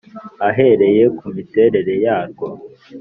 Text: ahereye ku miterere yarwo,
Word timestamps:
ahereye 0.47 1.03
ku 1.17 1.25
miterere 1.35 1.93
yarwo, 2.05 2.47